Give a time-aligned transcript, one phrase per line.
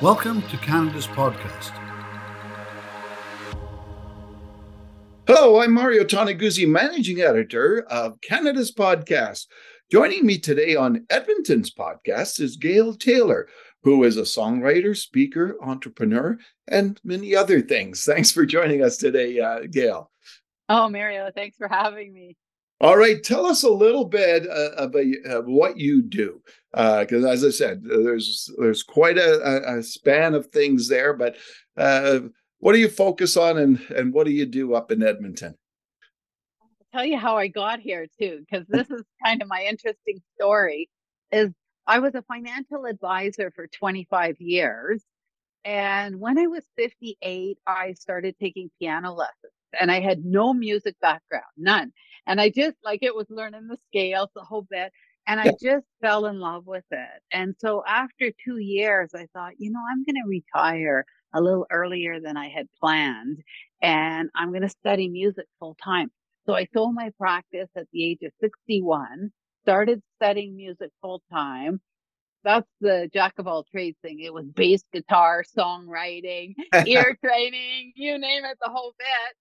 [0.00, 1.72] Welcome to Canada's podcast.
[5.26, 9.46] Hello, I'm Mario Toneguzzi, managing editor of Canada's podcast.
[9.90, 13.48] Joining me today on Edmonton's podcast is Gail Taylor,
[13.82, 18.04] who is a songwriter, speaker, entrepreneur, and many other things.
[18.04, 20.12] Thanks for joining us today, uh, Gail.
[20.68, 22.36] Oh, Mario, thanks for having me.
[22.80, 26.40] All right, tell us a little bit uh, about uh, what you do,
[26.72, 31.12] because uh, as I said, there's there's quite a, a span of things there.
[31.12, 31.36] But
[31.76, 32.20] uh,
[32.60, 35.56] what do you focus on, and and what do you do up in Edmonton?
[36.62, 40.22] I'll tell you how I got here too, because this is kind of my interesting
[40.36, 40.88] story.
[41.32, 41.50] Is
[41.84, 45.02] I was a financial advisor for 25 years,
[45.64, 50.96] and when I was 58, I started taking piano lessons and I had no music
[51.00, 51.92] background, none.
[52.26, 54.92] And I just like it was learning the scales, the whole bit.
[55.26, 57.22] And I just fell in love with it.
[57.32, 61.04] And so after two years, I thought, you know, I'm going to retire
[61.34, 63.42] a little earlier than I had planned
[63.82, 66.10] and I'm going to study music full time.
[66.46, 69.30] So I sold my practice at the age of 61,
[69.64, 71.80] started studying music full time.
[72.44, 74.20] That's the jack of all trades thing.
[74.20, 76.54] It was bass guitar, songwriting,
[76.86, 79.36] ear training, you name it, the whole bit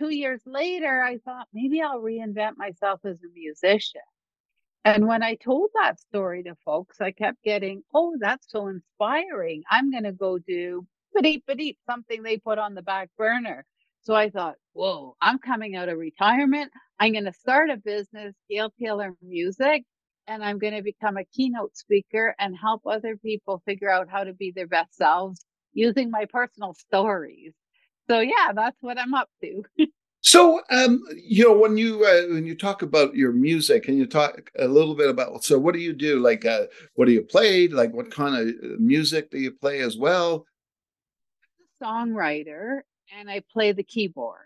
[0.00, 4.02] two years later, I thought maybe I'll reinvent myself as a musician.
[4.84, 9.62] And when I told that story to folks, I kept getting, oh, that's so inspiring.
[9.70, 10.86] I'm going to go do
[11.90, 13.64] something they put on the back burner.
[14.02, 16.70] So I thought, whoa, I'm coming out of retirement.
[17.00, 19.82] I'm going to start a business, Gail Taylor Music,
[20.28, 24.22] and I'm going to become a keynote speaker and help other people figure out how
[24.24, 27.54] to be their best selves using my personal stories
[28.08, 29.62] so yeah, that's what I'm up to.
[30.20, 34.06] so um, you know, when you uh, when you talk about your music, can you
[34.06, 36.20] talk a little bit about so what do you do?
[36.20, 37.68] Like, uh, what do you play?
[37.68, 40.46] Like, what kind of uh, music do you play as well?
[41.42, 42.80] I'm a songwriter,
[43.16, 44.40] and I play the keyboard.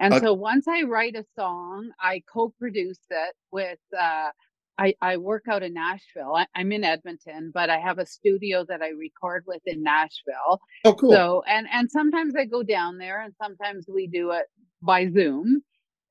[0.00, 4.28] And uh, so once I write a song, I co-produce it with uh,
[4.78, 6.34] I, I work out in Nashville.
[6.36, 10.60] I, am in Edmonton, but I have a studio that I record with in Nashville.
[10.84, 11.10] Oh, cool.
[11.10, 14.46] So, and and sometimes I go down there, and sometimes we do it
[14.80, 15.62] by Zoom.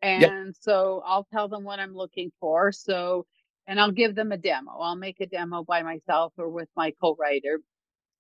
[0.01, 0.56] And yep.
[0.59, 2.72] so I'll tell them what I'm looking for.
[2.72, 3.25] So,
[3.67, 4.72] and I'll give them a demo.
[4.79, 7.59] I'll make a demo by myself or with my co-writer,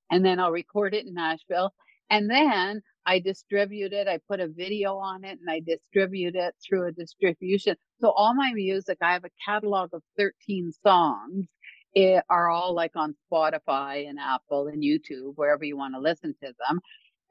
[0.09, 1.73] and then I'll record it in Nashville.
[2.09, 4.09] And then I distribute it.
[4.09, 7.77] I put a video on it and I distribute it through a distribution.
[8.01, 11.45] So all my music, I have a catalog of 13 songs.
[11.95, 16.35] It are all like on Spotify and Apple and YouTube, wherever you want to listen
[16.43, 16.81] to them.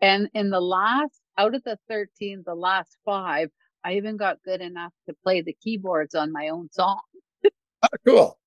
[0.01, 3.51] And in the last, out of the 13, the last five,
[3.85, 7.01] I even got good enough to play the keyboards on my own song.
[7.45, 8.39] oh, cool.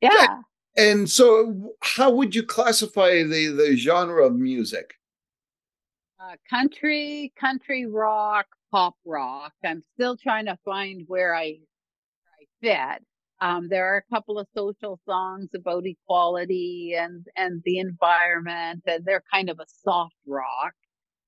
[0.00, 0.40] Yeah.
[0.76, 4.94] And so, how would you classify the, the genre of music?
[6.22, 9.52] Uh, country, country rock, pop rock.
[9.64, 11.58] I'm still trying to find where I,
[12.60, 13.04] where I fit.
[13.40, 19.04] Um, there are a couple of social songs about equality and and the environment, and
[19.04, 20.74] they're kind of a soft rock.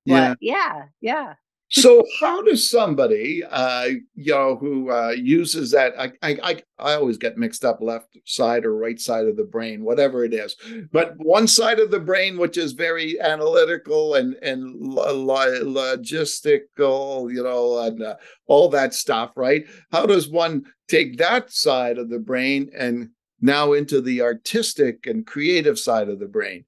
[0.07, 1.35] But yeah, yeah, yeah.
[1.77, 5.93] So, how does somebody, uh, you know, who uh, uses that?
[5.99, 9.83] I, I, I always get mixed up left side or right side of the brain,
[9.83, 10.55] whatever it is.
[10.93, 17.81] But one side of the brain, which is very analytical and and logistical, you know,
[17.81, 18.15] and uh,
[18.47, 19.67] all that stuff, right?
[19.91, 23.09] How does one take that side of the brain and
[23.41, 26.67] now into the artistic and creative side of the brain?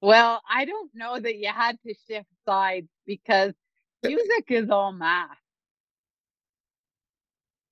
[0.00, 3.52] Well, I don't know that you had to shift sides because
[4.04, 5.36] music is all math.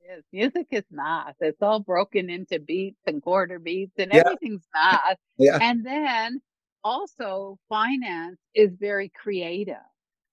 [0.05, 1.37] Yes, music is math.
[1.41, 4.21] It's all broken into beats and quarter beats and yeah.
[4.21, 5.17] everything's math.
[5.39, 5.59] Yeah.
[5.61, 6.41] And then
[6.85, 9.77] also finance is very creative.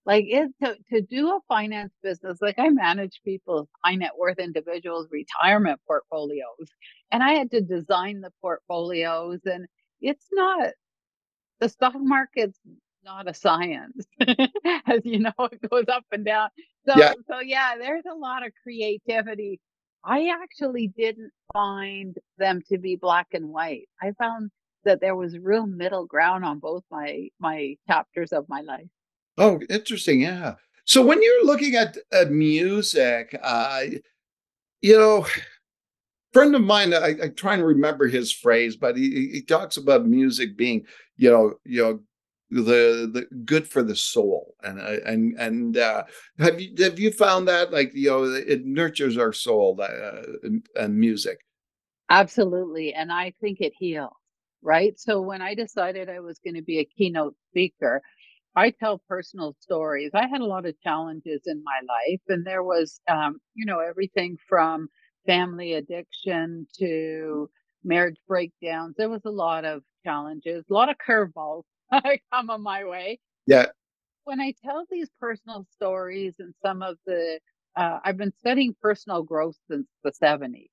[0.05, 4.39] Like it to, to do a finance business, like I manage people's high net worth
[4.39, 6.67] individuals retirement portfolios.
[7.11, 9.67] And I had to design the portfolios and
[10.01, 10.71] it's not
[11.59, 12.59] the stock market's
[13.03, 14.05] not a science.
[14.85, 16.49] As you know, it goes up and down.
[16.87, 17.13] So yeah.
[17.29, 19.59] so yeah, there's a lot of creativity.
[20.03, 23.89] I actually didn't find them to be black and white.
[24.01, 24.51] I found
[24.85, 28.87] that there was real middle ground on both my my chapters of my life.
[29.37, 30.21] Oh, interesting.
[30.21, 30.55] Yeah.
[30.85, 33.83] So when you're looking at, at music, uh,
[34.81, 35.27] you know,
[36.33, 40.07] friend of mine, I, I, try and remember his phrase, but he, he talks about
[40.07, 40.85] music being,
[41.15, 41.99] you know, you know,
[42.51, 46.03] the the good for the soul and and and uh,
[46.39, 50.21] have you have you found that like you know it nurtures our soul uh,
[50.75, 51.39] and music
[52.09, 54.13] absolutely and i think it heals
[54.61, 54.99] right?
[54.99, 58.01] So when I decided I was going to be a keynote speaker,
[58.55, 60.11] I tell personal stories.
[60.13, 63.79] I had a lot of challenges in my life, and there was, um, you know,
[63.79, 64.89] everything from
[65.25, 67.49] family addiction to
[67.83, 68.95] marriage breakdowns.
[68.97, 71.63] There was a lot of challenges, a lot of curveballs
[72.31, 73.19] come on my way.
[73.45, 73.67] Yeah.
[74.23, 77.39] When I tell these personal stories and some of the,
[77.75, 80.69] uh, I've been studying personal growth since the 70s,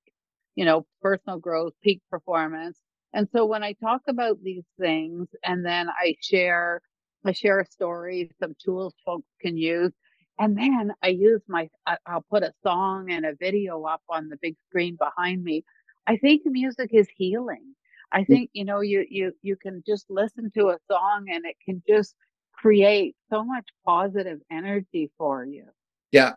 [0.55, 2.79] you know, personal growth, peak performance.
[3.13, 6.81] And so when I talk about these things and then I share,
[7.25, 9.93] I share a story, some tools folks can use,
[10.39, 11.69] and then I use my,
[12.05, 15.63] I'll put a song and a video up on the big screen behind me.
[16.05, 17.73] I think music is healing.
[18.11, 21.55] I think, you know, you, you, you can just listen to a song and it
[21.63, 22.15] can just
[22.53, 25.65] create so much positive energy for you.
[26.11, 26.33] Yeah.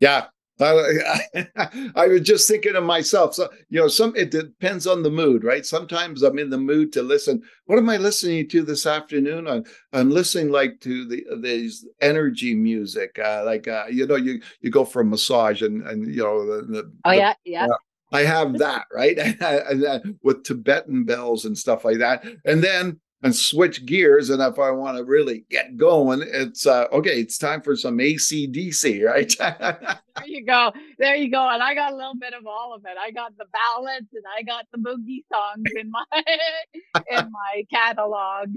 [0.00, 0.26] Yeah.
[0.58, 1.46] I,
[1.94, 3.34] I, was just thinking of myself.
[3.34, 5.66] So, you know, some it depends on the mood, right?
[5.66, 7.42] Sometimes I'm in the mood to listen.
[7.66, 9.46] What am I listening to this afternoon?
[9.46, 14.40] I'm, I'm listening like to the these energy music, uh, like uh, you know, you
[14.60, 17.66] you go for a massage and and you know the, the oh yeah yeah.
[17.66, 17.76] Uh,
[18.16, 23.34] I have that right, and, with Tibetan bells and stuff like that, and then and
[23.34, 24.30] switch gears.
[24.30, 27.98] And if I want to really get going, it's uh, okay, it's time for some
[27.98, 29.34] ACDC, right?
[29.38, 30.72] there you go.
[30.98, 31.48] There you go.
[31.48, 32.96] And I got a little bit of all of it.
[32.98, 36.04] I got the ballads and I got the boogie songs in my
[37.10, 38.54] in my catalog.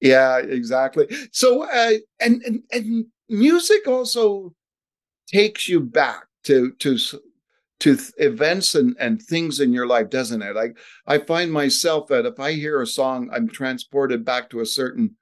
[0.00, 1.06] Yeah, exactly.
[1.32, 4.54] So uh, and, and and music also
[5.28, 6.98] takes you back to to
[7.80, 10.54] to th- events and, and things in your life, doesn't it?
[10.54, 14.66] Like I find myself that if I hear a song, I'm transported back to a
[14.66, 15.16] certain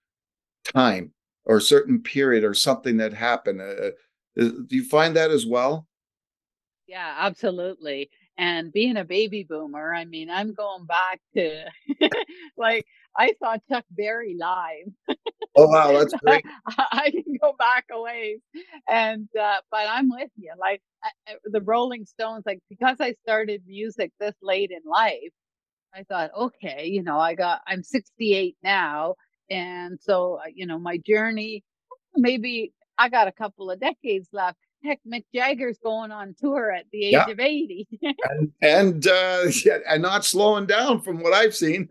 [0.64, 1.12] time
[1.44, 3.60] or a certain period or something that happened.
[3.60, 3.90] Uh,
[4.40, 5.86] uh do you find that as well?
[6.86, 8.10] Yeah, absolutely.
[8.36, 11.64] And being a baby boomer, I mean, I'm going back to
[12.56, 12.86] like
[13.18, 15.16] I saw Chuck Berry live.
[15.56, 16.44] Oh wow, that's great.
[16.66, 18.38] I can go back a ways,
[18.88, 20.52] and uh, but I'm with you.
[20.58, 20.80] Like
[21.44, 25.32] the Rolling Stones, like because I started music this late in life,
[25.94, 29.16] I thought, okay, you know, I got I'm 68 now,
[29.50, 31.64] and so uh, you know, my journey,
[32.14, 36.84] maybe I got a couple of decades left heck, Mick Jagger's going on tour at
[36.92, 37.28] the age yeah.
[37.28, 37.88] of 80.
[38.02, 41.88] and and, uh, yeah, and not slowing down from what I've seen.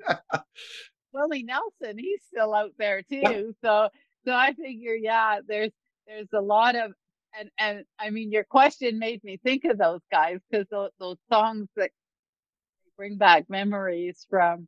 [1.13, 3.21] Willie Nelson, he's still out there too.
[3.23, 3.41] Yeah.
[3.63, 3.89] So
[4.25, 5.71] so I figure, yeah, there's
[6.05, 6.91] there's a lot of
[7.37, 11.17] and and I mean your question made me think of those guys because those, those
[11.31, 11.91] songs that
[12.97, 14.67] bring back memories from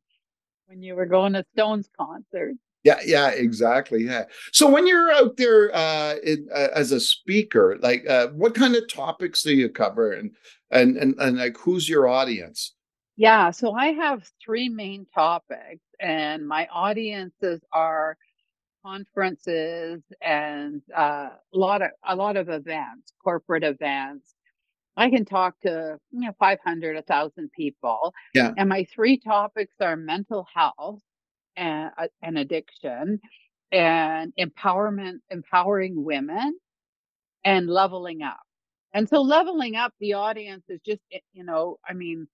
[0.67, 2.59] when you were going to Stones concerts.
[2.83, 4.05] Yeah, yeah, exactly.
[4.05, 4.25] Yeah.
[4.53, 8.75] So when you're out there uh, in, uh, as a speaker, like uh, what kind
[8.75, 10.31] of topics do you cover, and
[10.71, 12.75] and and and like who's your audience?
[13.19, 18.17] Yeah, so I have three main topics, and my audiences are
[18.85, 24.35] conferences and uh, a lot of a lot of events, corporate events.
[24.97, 28.13] I can talk to you know 500, 1,000 people.
[28.35, 28.53] Yeah.
[28.57, 31.01] And my three topics are mental health,
[31.57, 33.21] and, uh, and addiction
[33.71, 36.59] and empowerment, empowering women
[37.45, 38.41] and leveling up.
[38.93, 42.27] And so leveling up the audience is just, eh, you know, I mean,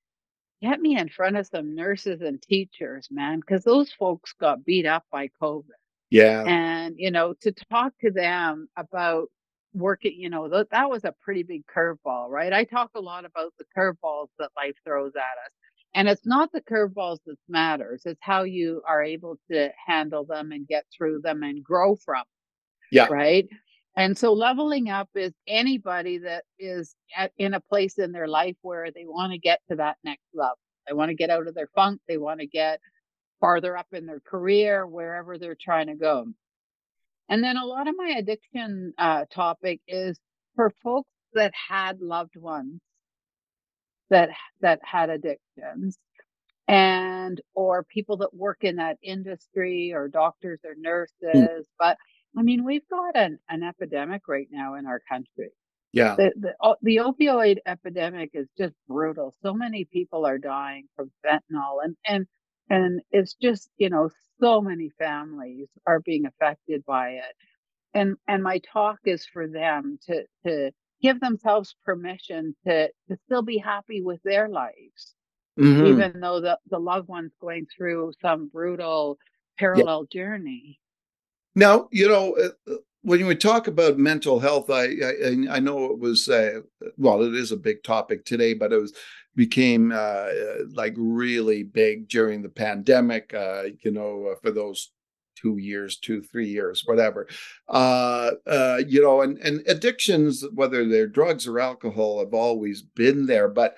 [0.66, 4.86] get me in front of some nurses and teachers, man, because those folks got beat
[4.86, 5.64] up by COVID.
[6.10, 6.44] Yeah.
[6.46, 9.28] And, you know, to talk to them about
[9.74, 12.54] working, you know, th- that was a pretty big curveball, right?
[12.54, 15.52] I talk a lot about the curveballs that life throws at us.
[15.94, 18.02] And it's not the curveballs that matters.
[18.06, 22.24] It's how you are able to handle them and get through them and grow from.
[22.92, 23.08] Yeah.
[23.10, 23.48] Right.
[23.96, 28.58] And so leveling up is anybody that is at, in a place in their life
[28.62, 30.58] where they want to get to that next level.
[30.88, 32.02] They want to get out of their funk.
[32.08, 32.80] They want to get
[33.40, 36.28] farther up in their career, wherever they're trying to go.
[37.30, 40.20] And then a lot of my addiction uh, topic is
[40.56, 42.82] for folks that had loved ones
[44.10, 44.30] that
[44.62, 45.98] that had addictions
[46.68, 50.82] and or people that work in that industry or doctors or mm.
[50.82, 51.64] nurses mm.
[51.80, 51.98] but
[52.38, 55.52] i mean we've got an, an epidemic right now in our country.
[55.94, 56.16] Yeah.
[56.16, 59.34] The, the, the opioid epidemic is just brutal.
[59.42, 62.26] So many people are dying from fentanyl and and
[62.70, 64.10] and it's just you know
[64.42, 67.36] so many families are being affected by it.
[67.94, 73.44] And and my talk is for them to to give themselves permission to to still
[73.44, 75.16] be happy with their lives
[75.60, 75.86] mm-hmm.
[75.86, 79.18] even though the, the loved one's going through some brutal
[79.58, 80.22] parallel yeah.
[80.22, 80.80] journey
[81.56, 85.86] now you know uh, uh, when we talk about mental health i i, I know
[85.86, 86.62] it was uh,
[86.98, 88.94] well it is a big topic today but it was
[89.36, 90.28] became uh,
[90.74, 93.34] like really big during the pandemic.
[93.34, 94.92] Uh, you know, uh, for those
[95.36, 97.28] two years, two three years, whatever.
[97.68, 103.26] Uh, uh, you know, and and addictions, whether they're drugs or alcohol, have always been
[103.26, 103.50] there.
[103.50, 103.76] But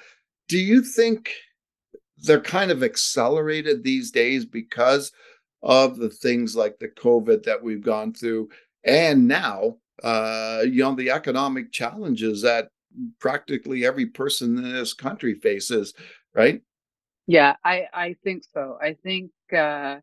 [0.47, 1.31] do you think
[2.19, 5.11] they're kind of accelerated these days because
[5.63, 8.49] of the things like the COVID that we've gone through,
[8.83, 12.69] and now uh, you know the economic challenges that
[13.19, 15.93] practically every person in this country faces,
[16.33, 16.61] right?
[17.27, 18.77] Yeah, I I think so.
[18.81, 19.97] I think uh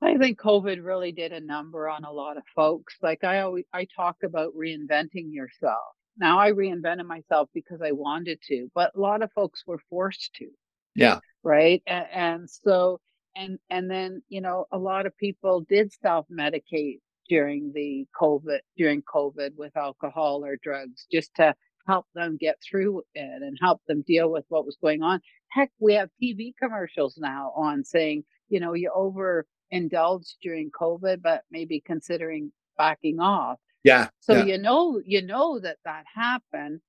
[0.00, 2.94] I think COVID really did a number on a lot of folks.
[3.02, 5.94] Like I always I talk about reinventing yourself.
[6.16, 10.34] Now I reinvented myself because I wanted to, but a lot of folks were forced
[10.34, 10.46] to.
[10.94, 11.18] Yeah.
[11.42, 11.82] Right?
[11.86, 13.00] And, and so
[13.36, 19.02] and and then, you know, a lot of people did self-medicate during the COVID during
[19.02, 21.54] COVID with alcohol or drugs just to
[21.86, 25.20] help them get through it and help them deal with what was going on.
[25.50, 31.42] Heck, we have TV commercials now on saying, you know, you overindulged during COVID, but
[31.50, 33.58] maybe considering backing off.
[33.82, 34.08] Yeah.
[34.20, 34.44] So yeah.
[34.44, 36.80] you know, you know that that happened.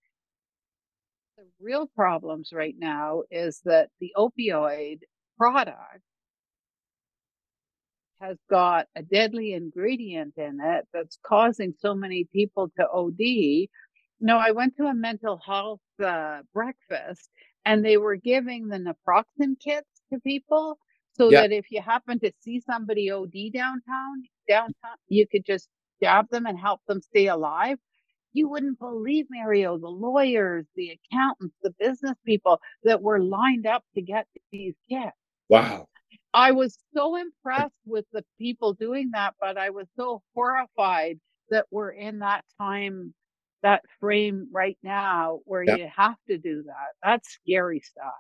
[1.38, 5.00] The real problems right now is that the opioid
[5.38, 6.02] product
[8.22, 13.68] has got a deadly ingredient in it that's causing so many people to OD
[14.22, 17.30] no, I went to a mental health uh, breakfast
[17.66, 20.78] and they were giving the naloxone kits to people
[21.14, 25.70] so that if you happen to see somebody OD downtown, downtown, you could just
[26.02, 27.78] jab them and help them stay alive.
[28.34, 33.84] You wouldn't believe, Mario, the lawyers, the accountants, the business people that were lined up
[33.96, 35.16] to get these kits.
[35.48, 35.88] Wow.
[36.36, 41.18] I was so impressed with the people doing that, but I was so horrified
[41.50, 43.13] that we're in that time
[43.63, 46.92] that frame right now where you have to do that.
[47.01, 48.13] That's scary stuff.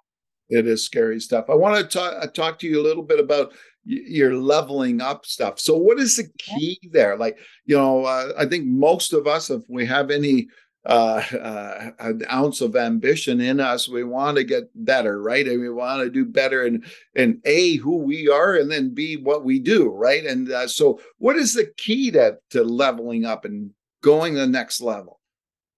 [0.49, 1.49] It is scary stuff.
[1.49, 3.53] I want to talk, uh, talk to you a little bit about
[3.83, 5.59] your leveling up stuff.
[5.59, 7.17] So, what is the key there?
[7.17, 10.47] Like, you know, uh, I think most of us, if we have any
[10.85, 15.47] uh, uh, an ounce of ambition in us, we want to get better, right?
[15.47, 19.17] And we want to do better and and a who we are, and then b
[19.17, 20.25] what we do, right?
[20.25, 23.71] And uh, so, what is the key to to leveling up and
[24.03, 25.19] going the next level?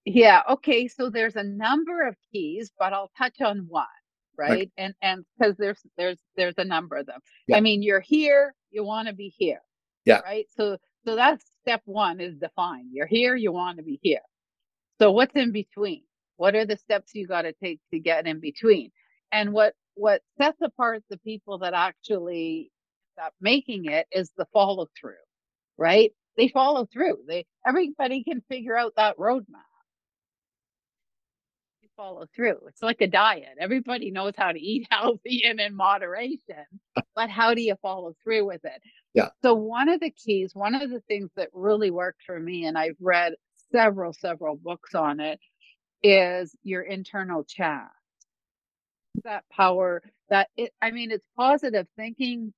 [0.03, 3.85] Yeah, okay, so there's a number of keys, but I'll touch on one,
[4.37, 4.71] right?
[4.77, 7.19] And and because there's there's there's a number of them.
[7.47, 9.61] yeah, I mean, you're here, you want to be here,
[10.05, 10.47] yeah, right?
[10.55, 12.89] So so that's step one is define.
[12.91, 14.19] You're here, you want to be here.
[14.99, 16.03] So what's in between?
[16.37, 18.91] What are the steps you got to take to get in between?
[19.31, 22.71] And what what sets apart the people that actually
[23.13, 25.13] stop making it is the follow through,
[25.77, 26.11] right?
[26.37, 27.19] They follow through.
[27.27, 29.65] They everybody can figure out that roadmap.
[31.81, 32.59] You follow through.
[32.67, 33.57] It's like a diet.
[33.59, 36.65] Everybody knows how to eat healthy and in moderation,
[37.15, 38.81] but how do you follow through with it?
[39.13, 42.65] yeah, So one of the keys, one of the things that really worked for me,
[42.65, 43.33] and I've read
[43.71, 45.39] several, several books on it,
[46.03, 47.89] is your internal chat.
[49.25, 52.53] That power that it, I mean, it's positive thinking,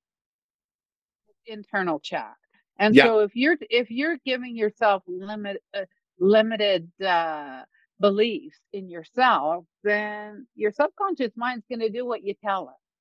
[1.48, 2.36] internal chat.
[2.80, 5.86] And yeah, so if you're if you're giving yourself limit uh,
[6.20, 7.64] limited uh,
[8.02, 12.92] beliefs in yourself, then your subconscious mind's going to do what you tell it.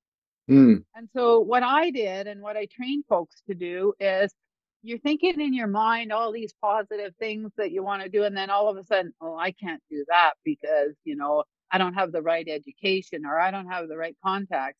[0.49, 4.33] mm, And so what I did and what I train folks to do is
[4.81, 8.35] you're thinking in your mind all these positive things that you want to do and
[8.35, 11.95] then all of a sudden, oh, I can't do that because, you know, I don't
[11.95, 14.79] have the right education or I don't have the right contacts.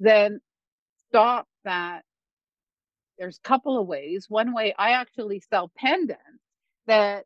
[0.00, 0.40] Then
[1.08, 2.02] stop that.
[3.18, 4.26] There's a couple of ways.
[4.28, 6.20] One way I actually sell pendants
[6.86, 7.24] that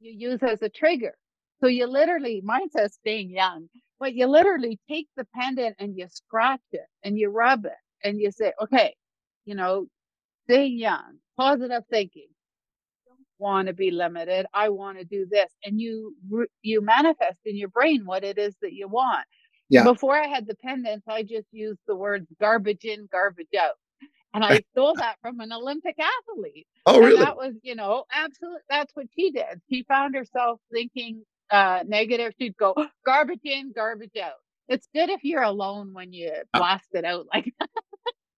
[0.00, 1.14] you use as a trigger.
[1.60, 3.68] So you literally, mine says staying young,
[4.00, 8.20] but you literally take the pendant and you scratch it and you rub it and
[8.20, 8.94] you say, okay,
[9.46, 9.86] you know,
[10.44, 12.28] staying young, positive thinking,
[13.06, 14.46] don't want to be limited.
[14.54, 15.50] I want to do this.
[15.64, 16.14] And you,
[16.62, 19.26] you manifest in your brain what it is that you want.
[19.68, 23.74] yeah, Before I had the pendants, I just used the words garbage in, garbage out.
[24.34, 26.66] And I stole that from an Olympic athlete.
[26.86, 27.24] Oh, And really?
[27.24, 29.60] that was, you know, absolutely, that's what she did.
[29.70, 32.32] She found herself thinking uh, negative.
[32.38, 32.74] She'd go
[33.06, 34.32] garbage in, garbage out.
[34.68, 37.68] It's good if you're alone when you Uh, blast it out like that,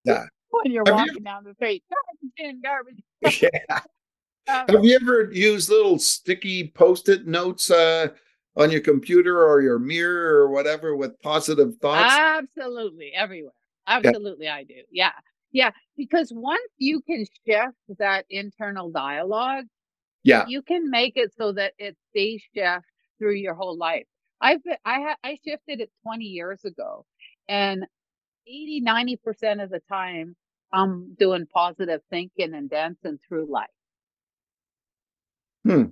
[0.05, 0.25] yeah.
[0.51, 1.83] When you're Have you walking down the street.
[1.91, 3.03] Garbage in, garbage.
[3.43, 3.81] Yeah.
[4.49, 8.09] Um, Have you ever used little sticky post-it notes uh,
[8.57, 12.15] on your computer or your mirror or whatever with positive thoughts?
[12.15, 13.53] absolutely, everywhere.
[13.89, 14.83] Yeah, Absolutely, I do.
[14.91, 15.13] Yeah.
[15.53, 15.71] Yeah.
[15.97, 19.65] Because once you can shift that internal dialogue,
[20.23, 22.85] yeah, you can make it so that it stays shift
[23.19, 24.07] through your whole life.
[24.41, 27.07] I've been, I ha, I shifted it 20 years ago,
[27.49, 27.87] and
[28.47, 30.37] 80 90 percent of the time
[30.73, 33.67] I'm doing positive thinking and dancing through life.
[35.65, 35.85] Hmm.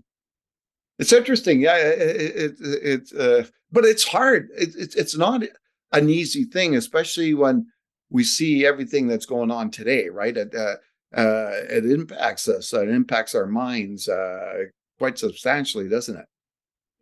[0.98, 1.60] It's interesting.
[1.60, 4.48] Yeah, it's it, it, uh, but it's hard.
[4.56, 5.42] It, it, it's not
[5.92, 7.66] an easy thing, especially when
[8.10, 10.08] we see everything that's going on today.
[10.08, 10.36] Right?
[10.36, 10.76] It uh,
[11.16, 12.72] uh, it impacts us.
[12.72, 14.64] It impacts our minds uh,
[14.98, 16.26] quite substantially, doesn't it?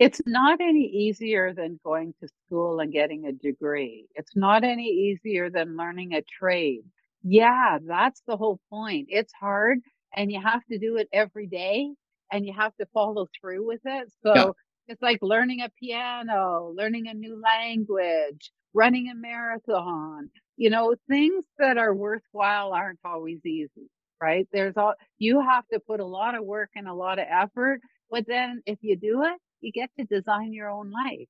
[0.03, 4.07] It's not any easier than going to school and getting a degree.
[4.17, 6.83] It's not any easier than learning a trade.
[7.23, 9.07] Yeah, that's the whole point.
[9.11, 9.79] It's hard
[10.17, 11.91] and you have to do it every day
[12.33, 14.13] and you have to follow through with it.
[14.25, 14.51] So yeah.
[14.89, 20.31] it's like learning a piano, learning a new language, running a marathon.
[20.57, 23.89] You know, things that are worthwhile aren't always easy,
[24.21, 24.49] right?
[24.53, 27.81] There's all you have to put a lot of work and a lot of effort,
[28.11, 31.29] but then if you do it, you get to design your own life.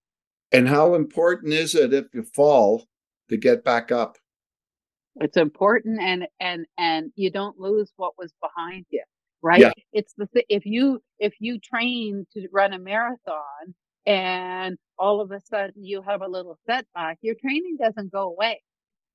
[0.51, 2.87] And how important is it if you fall
[3.29, 4.19] to get back up?
[5.17, 9.03] It's important and and and you don't lose what was behind you
[9.43, 9.73] right yeah.
[9.93, 13.75] it's the th- if you if you train to run a marathon
[14.07, 18.63] and all of a sudden you have a little setback your training doesn't go away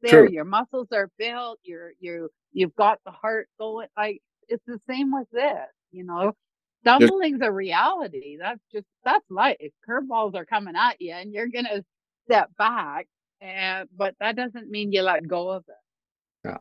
[0.01, 0.31] there True.
[0.31, 5.11] your muscles are built you're you you've got the heart going like it's the same
[5.11, 6.33] with this you know
[6.81, 9.57] stumbling's a reality that's just that's life
[9.87, 11.83] curveballs are coming at you and you're gonna
[12.25, 13.07] step back
[13.41, 16.57] and but that doesn't mean you let go of it yeah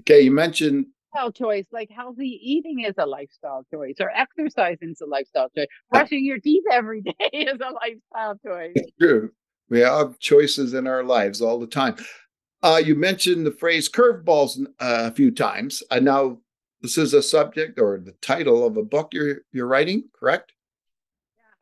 [0.00, 1.66] okay you mentioned lifestyle choice.
[1.72, 5.66] Like healthy eating is a lifestyle choice, or exercising is a lifestyle choice.
[5.90, 8.76] Brushing your teeth every day is a lifestyle choice.
[9.00, 9.30] true.
[9.70, 11.96] We have choices in our lives all the time.
[12.62, 15.82] Uh, you mentioned the phrase curveballs uh, a few times.
[15.90, 16.38] Uh, now,
[16.84, 20.52] this is a subject or the title of a book you're you're writing, correct?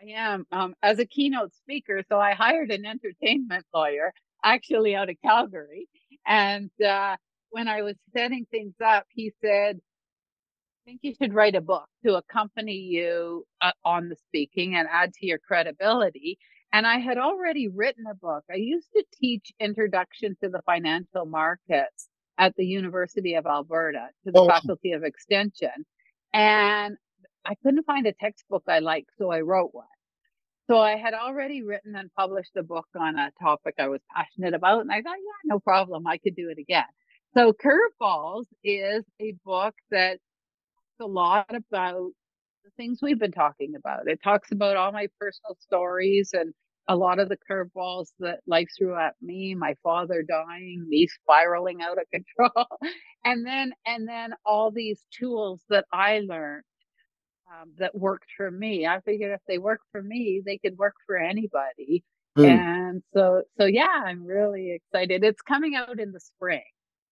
[0.03, 0.47] Yeah, I am.
[0.51, 4.13] Um, as a keynote speaker, so I hired an entertainment lawyer,
[4.43, 5.87] actually out of Calgary,
[6.27, 7.17] and uh,
[7.51, 11.87] when I was setting things up, he said, I think you should write a book
[12.05, 16.37] to accompany you uh, on the speaking and add to your credibility.
[16.73, 18.43] And I had already written a book.
[18.51, 24.33] I used to teach Introduction to the Financial Markets at the University of Alberta to
[24.33, 24.47] the oh.
[24.47, 25.87] Faculty of Extension.
[26.33, 26.97] And
[27.45, 29.87] I couldn't find a textbook I liked, so I wrote one.
[30.71, 34.55] So I had already written and published a book on a topic I was passionate
[34.55, 34.81] about.
[34.81, 36.07] And I thought, yeah, no problem.
[36.07, 36.85] I could do it again.
[37.37, 42.11] So Curveballs is a book that talks a lot about
[42.65, 44.07] the things we've been talking about.
[44.09, 46.55] It talks about all my personal stories and
[46.89, 51.81] a lot of the curveballs that life threw at me, my father dying, me spiraling
[51.83, 52.67] out of control,
[53.25, 56.65] and then and then all these tools that I learned
[57.49, 58.87] um, that worked for me.
[58.87, 62.05] I figured if they work for me, they could work for anybody.
[62.37, 62.47] Mm.
[62.49, 65.23] And so so yeah, I'm really excited.
[65.23, 66.63] It's coming out in the spring.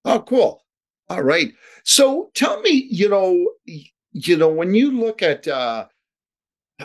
[0.05, 0.65] Oh, cool.
[1.09, 1.53] All right.
[1.85, 3.53] So tell me, you know,
[4.13, 5.87] you know, when you look at uh,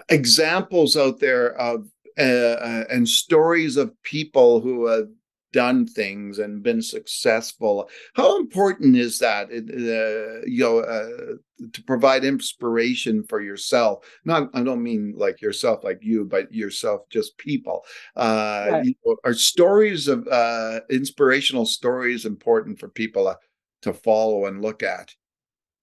[0.09, 5.07] examples out there of uh, uh, and stories of people who have
[5.55, 7.89] done things and been successful.
[8.13, 11.35] How important is that, uh, you know, uh,
[11.71, 14.05] to provide inspiration for yourself?
[14.25, 17.85] Not, I don't mean like yourself, like you, but yourself, just people.
[18.17, 18.85] Uh, right.
[18.85, 23.35] you know, are stories of uh, inspirational stories important for people uh,
[23.83, 25.15] to follow and look at?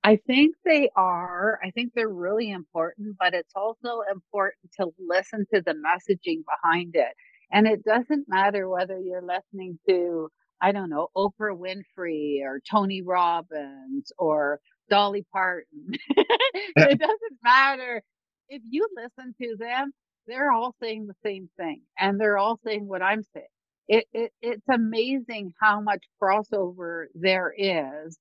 [0.05, 1.61] I think they are.
[1.65, 6.97] I think they're really important, but it's also important to listen to the messaging behind
[6.97, 7.15] it.
[7.53, 10.29] And it doesn't matter whether you're listening to,
[10.61, 14.59] I don't know, Oprah Winfrey or Tony Robbins or
[14.91, 15.93] Dolly Parton.
[16.17, 18.03] it doesn't matter.
[18.49, 19.93] If you listen to them,
[20.27, 23.47] they're all saying the same thing and they're all saying what I'm saying.
[23.89, 28.17] It, it, it's amazing how much crossover there is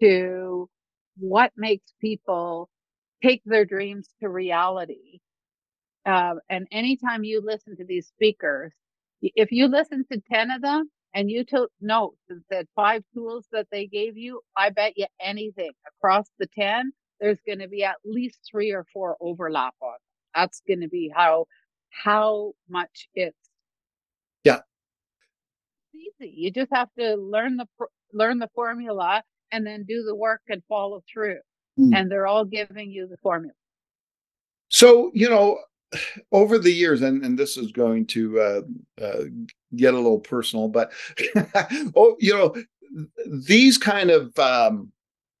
[0.00, 0.68] to
[1.18, 2.68] what makes people
[3.22, 5.18] take their dreams to reality
[6.04, 8.72] uh, and anytime you listen to these speakers,
[9.22, 13.46] if you listen to 10 of them and you took notes and said five tools
[13.52, 17.84] that they gave you, I bet you anything across the 10, there's going to be
[17.84, 19.96] at least three or four overlap on.
[20.34, 21.46] That's going to be how
[21.90, 23.36] how much it's
[24.44, 24.60] yeah
[25.94, 26.32] easy.
[26.36, 27.66] You just have to learn the
[28.12, 31.38] learn the formula and then do the work and follow through.
[31.78, 31.96] Mm.
[31.96, 33.54] And they're all giving you the formula.
[34.68, 35.58] So, you know,
[36.32, 38.60] over the years, and, and this is going to uh,
[39.02, 39.24] uh,
[39.76, 40.92] get a little personal, but
[41.96, 42.54] oh, you know,
[43.26, 44.92] these kind of um,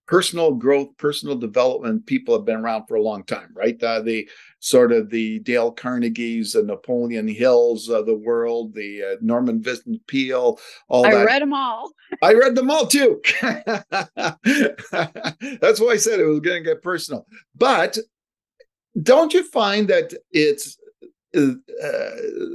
[0.08, 3.80] personal growth, personal development people have been around for a long time, right?
[3.82, 9.16] Uh, the sort of the Dale Carnegies, the Napoleon Hills of the world, the uh,
[9.20, 11.26] Norman Vincent Peale, all I that.
[11.26, 11.92] read them all.
[12.22, 13.20] I read them all too.
[13.42, 13.78] That's
[15.78, 17.26] why I said it was going to get personal.
[17.54, 17.98] But
[19.02, 20.78] don't you find that it's
[21.36, 21.50] uh,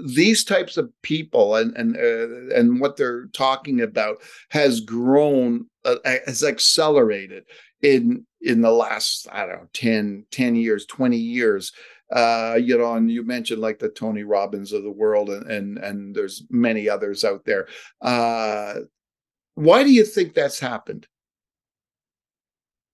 [0.06, 5.96] these types of people and and uh, and what they're talking about has grown uh,
[6.26, 7.44] has accelerated
[7.82, 11.72] in in the last i don't know 10 10 years 20 years.
[12.12, 15.78] Uh you know and you mentioned like the tony robbins of the world and and,
[15.80, 17.68] and there's many others out there.
[18.02, 18.76] Uh
[19.56, 21.08] why do you think that's happened?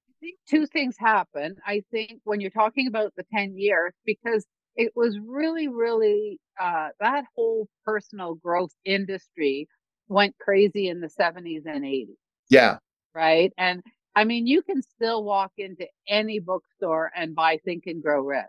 [0.09, 1.55] I think two things happen.
[1.65, 6.89] I think when you're talking about the 10 years, because it was really, really uh,
[6.99, 9.67] that whole personal growth industry
[10.07, 12.15] went crazy in the 70s and 80s.
[12.49, 12.77] Yeah.
[13.13, 13.53] Right.
[13.57, 13.81] And
[14.15, 18.45] I mean, you can still walk into any bookstore and buy Think and Grow Rich.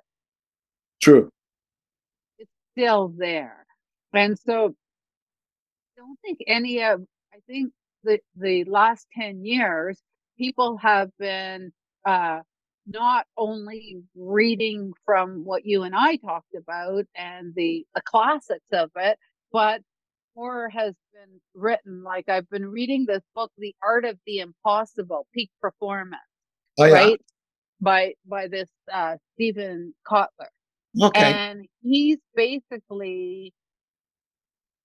[1.01, 1.31] True.
[2.39, 3.67] It's still there.
[4.13, 4.75] And so
[5.97, 7.03] I don't think any of,
[7.33, 10.01] I think the, the last 10 years,
[10.39, 11.73] people have been
[12.05, 12.41] uh,
[12.93, 18.91] not only reading from what you and I talked about and the, the classics of
[18.97, 19.19] it,
[19.53, 19.83] but
[20.37, 22.03] more has been written.
[22.03, 26.21] Like I've been reading this book, The Art of the Impossible, Peak Performance,
[26.79, 26.93] oh, yeah.
[26.93, 27.21] right?
[27.81, 30.51] By by this uh Steven Kotler.
[31.01, 31.21] Okay.
[31.21, 33.55] And he's basically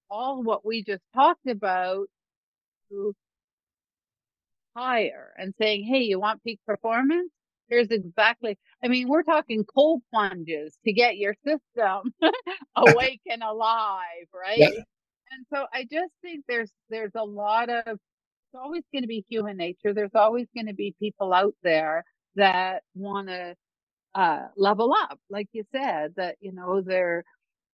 [0.09, 2.07] all what we just talked about
[4.75, 7.31] higher and saying, Hey, you want peak performance?
[7.69, 12.13] Here's exactly, I mean, we're talking cold plunges to get your system
[12.77, 14.57] awake and alive, right?
[14.57, 14.69] Yeah.
[15.31, 19.25] And so I just think there's there's a lot of it's always going to be
[19.29, 19.93] human nature.
[19.93, 22.03] There's always going to be people out there
[22.35, 23.55] that want to
[24.15, 26.13] uh, level up, like you said.
[26.17, 27.23] That you know they're.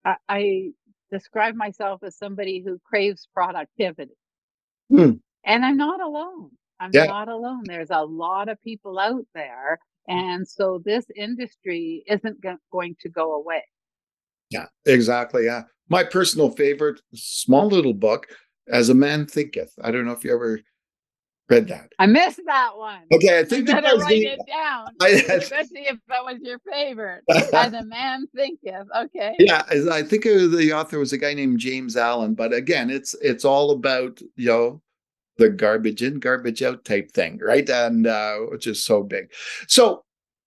[0.06, 0.72] I, I
[1.12, 4.14] describe myself as somebody who craves productivity,
[4.92, 5.12] Hmm.
[5.46, 6.52] and I'm not alone.
[6.82, 7.06] I'm Yeah.
[7.06, 7.64] not alone.
[7.66, 13.10] There's a lot of people out there, and so this industry isn't go- going to
[13.10, 13.64] go away.
[14.50, 15.46] Yeah, exactly.
[15.46, 15.64] Yeah.
[15.90, 18.28] My personal favorite, small little book,
[18.68, 19.74] As a Man Thinketh.
[19.82, 20.60] I don't know if you ever
[21.50, 21.92] read that.
[22.00, 23.02] I missed that one.
[23.14, 26.24] Okay, I You think that better was write the, it down, I, especially if that
[26.24, 27.24] was your favorite.
[27.54, 28.88] As a man thinketh.
[28.96, 29.36] Okay.
[29.40, 32.34] yeah, I think uh, the author was a guy named James Allen.
[32.34, 34.82] But again, it's it's all about you know
[35.42, 37.68] the garbage in, garbage out type thing, right?
[37.68, 39.32] And uh, which is so big.
[39.68, 40.04] So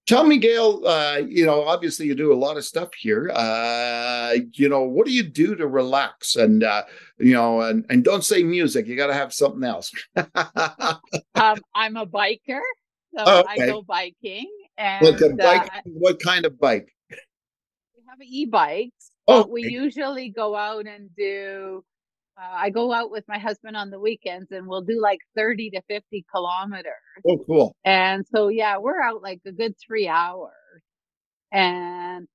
[0.07, 0.87] tell me, Gail.
[0.87, 3.31] Uh, you know, obviously you do a lot of stuff here.
[3.35, 6.37] Uh, you know, what do you do to relax?
[6.37, 6.85] And uh,
[7.19, 8.87] you know, and and don't say music.
[8.87, 9.91] You got to have something else.
[11.37, 12.63] Um, I'm a biker,
[13.17, 16.89] so Oh, I go biking, what, and the bike, uh, what kind of bike?
[17.11, 19.11] we have e-bikes.
[19.27, 19.75] Oh, But we okay.
[19.75, 21.85] usually go out and do.
[22.37, 25.71] Uh, I go out with my husband on the weekends, and we'll do like 30
[25.71, 26.93] to 50 kilometers.
[27.27, 27.77] Oh, cool.
[27.85, 30.53] And so, yeah, we're out like a good three hours
[31.53, 32.27] and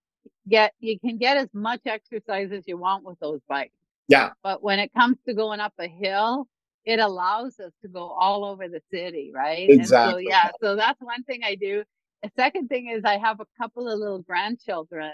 [0.47, 3.73] get, you can get as much exercise as you want with those bikes.
[4.07, 4.29] Yeah.
[4.41, 6.47] But when it comes to going up a hill,
[6.85, 9.69] it allows us to go all over the city, right?
[9.69, 10.23] Exactly.
[10.23, 11.83] And so, yeah, so that's one thing I do.
[12.23, 15.11] The second thing is I have a couple of little grandchildren.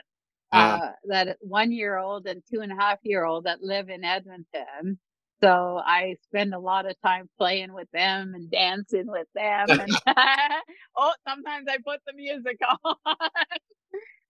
[0.52, 4.04] Uh, that one year old and two and a half year old that live in
[4.04, 5.00] Edmonton.
[5.42, 9.68] So I spend a lot of time playing with them and dancing with them.
[9.70, 9.92] And
[10.98, 12.96] oh, sometimes I put the music on.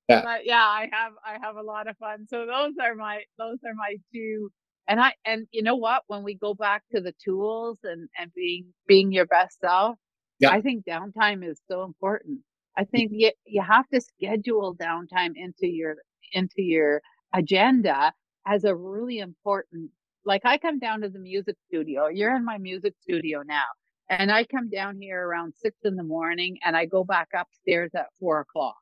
[0.10, 0.22] Yeah.
[0.24, 2.28] But yeah, I have I have a lot of fun.
[2.28, 4.52] So those are my those are my two.
[4.88, 6.04] And I and you know what?
[6.08, 9.98] When we go back to the tools and and being being your best self,
[10.40, 10.52] Yeah.
[10.52, 12.42] I think downtime is so important.
[12.78, 15.96] I think you you have to schedule downtime into your
[16.34, 17.02] into your
[17.34, 18.14] agenda
[18.48, 19.92] as a really important
[20.26, 22.08] like I come down to the music studio.
[22.08, 23.64] You're in my music studio now.
[24.10, 27.92] And I come down here around six in the morning and I go back upstairs
[27.96, 28.76] at four o'clock.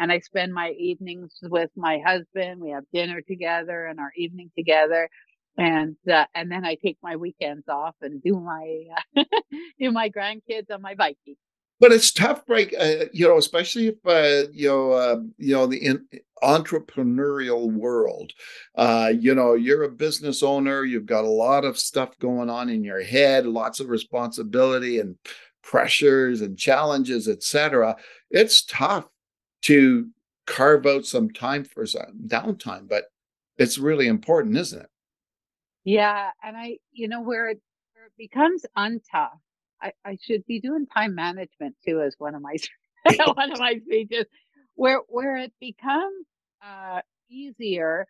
[0.00, 2.60] And I spend my evenings with my husband.
[2.60, 5.08] We have dinner together and our evening together.
[5.56, 8.84] And uh, and then I take my weekends off and do my
[9.16, 9.24] uh,
[9.80, 11.36] do my grandkids on my biking.
[11.84, 15.66] But it's tough right uh, you know especially if uh, you know uh, you know
[15.66, 16.08] the in,
[16.42, 18.32] entrepreneurial world
[18.76, 22.70] uh, you know you're a business owner you've got a lot of stuff going on
[22.70, 25.16] in your head lots of responsibility and
[25.62, 27.94] pressures and challenges etc
[28.30, 29.04] it's tough
[29.60, 30.08] to
[30.46, 33.04] carve out some time for some downtime but
[33.58, 34.88] it's really important isn't it?
[35.84, 37.60] Yeah, and I, you know, where it,
[37.92, 39.38] where it becomes untough,
[39.84, 42.56] I, I should be doing time management too as one of my
[43.34, 44.26] one of my speeches.
[44.76, 46.26] Where where it becomes
[46.66, 48.06] uh, easier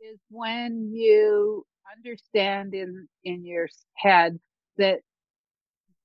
[0.00, 4.40] is when you understand in in your head
[4.78, 5.00] that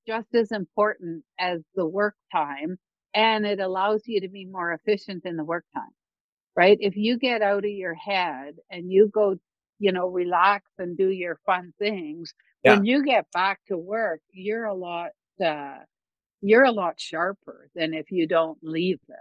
[0.07, 2.77] just as important as the work time
[3.15, 5.91] and it allows you to be more efficient in the work time
[6.57, 9.35] right if you get out of your head and you go
[9.79, 12.33] you know relax and do your fun things
[12.63, 12.75] yeah.
[12.75, 15.11] when you get back to work you're a lot
[15.43, 15.77] uh
[16.41, 19.15] you're a lot sharper than if you don't leave it.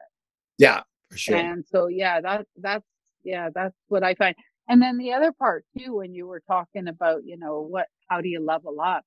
[0.59, 1.37] Yeah for sure.
[1.37, 2.87] And so yeah that that's
[3.23, 4.35] yeah that's what i find.
[4.69, 8.21] And then the other part too when you were talking about you know what how
[8.21, 9.05] do you level up?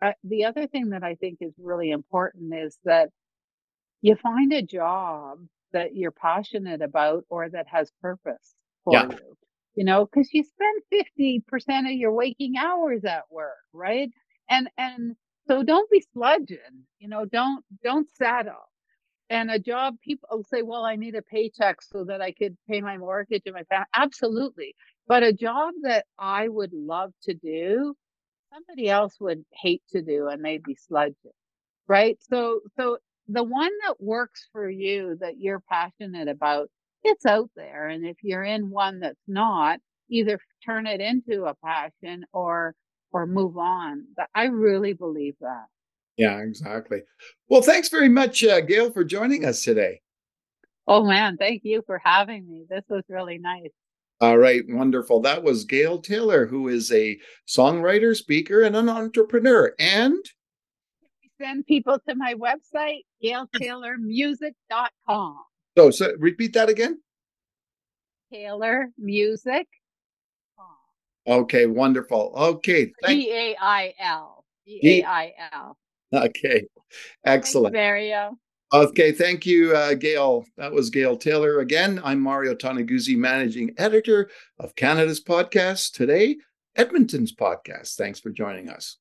[0.00, 3.10] Uh, the other thing that i think is really important is that
[4.00, 5.38] you find a job
[5.72, 9.08] that you're passionate about or that has purpose for yeah.
[9.08, 9.36] you
[9.74, 14.10] you know because you spend 50% of your waking hours at work right?
[14.50, 15.16] And and
[15.48, 18.70] so don't be sludging you know don't don't settle
[19.30, 22.80] and a job people say well i need a paycheck so that i could pay
[22.80, 24.74] my mortgage and my family absolutely.
[25.08, 27.94] But a job that i would love to do
[28.52, 31.32] somebody else would hate to do and they'd be sludging
[31.88, 32.18] right?
[32.30, 36.70] So so the one that works for you that you're passionate about
[37.04, 41.54] it's out there and if you're in one that's not either turn it into a
[41.64, 42.76] passion or
[43.12, 45.66] or move on i really believe that.
[46.16, 47.02] Yeah exactly.
[47.48, 50.00] Well thanks very much uh, gail for joining us today.
[50.86, 52.64] Oh man thank you for having me.
[52.68, 53.70] This was really nice.
[54.20, 55.20] All right wonderful.
[55.20, 60.24] That was gail taylor who is a songwriter speaker and an entrepreneur and
[61.40, 65.36] send people to my website gailtaylormusic.com
[65.76, 67.00] so, so repeat that again.
[68.32, 69.66] Taylor Music.
[71.26, 72.32] Okay, wonderful.
[72.36, 72.92] Okay.
[73.06, 74.44] G A I L.
[74.66, 75.78] G A I L.
[76.12, 76.64] Okay,
[77.24, 77.74] excellent.
[77.74, 78.38] Thanks, Mario.
[78.72, 80.44] Okay, thank you, uh, Gail.
[80.56, 82.00] That was Gail Taylor again.
[82.02, 86.36] I'm Mario Toneguzzi, managing editor of Canada's podcast today,
[86.74, 87.94] Edmonton's podcast.
[87.96, 88.98] Thanks for joining us.